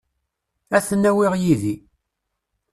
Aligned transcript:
Ad 0.75 0.83
ten-awiɣ 0.87 1.33
yid-i. 1.41 1.75